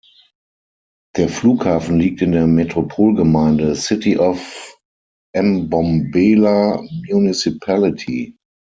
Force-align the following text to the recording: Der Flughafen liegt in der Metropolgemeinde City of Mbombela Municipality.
Der 1.15 1.29
Flughafen 1.29 1.99
liegt 1.99 2.23
in 2.23 2.31
der 2.31 2.47
Metropolgemeinde 2.47 3.75
City 3.75 4.17
of 4.17 4.79
Mbombela 5.37 6.81
Municipality. 7.07 8.35